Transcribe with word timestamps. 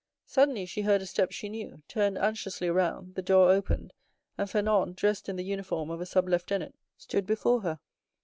Suddenly 0.25 0.65
she 0.65 0.81
heard 0.81 1.03
a 1.03 1.05
step 1.05 1.31
she 1.31 1.47
knew, 1.47 1.83
turned 1.87 2.17
anxiously 2.17 2.67
around, 2.67 3.13
the 3.13 3.21
door 3.21 3.51
opened, 3.51 3.93
and 4.35 4.49
Fernand, 4.49 4.95
dressed 4.95 5.29
in 5.29 5.35
the 5.35 5.43
uniform 5.43 5.91
of 5.91 6.01
a 6.01 6.07
sub 6.07 6.27
lieutenant, 6.27 6.73
stood 6.97 7.27
before 7.27 7.61
her. 7.61 7.79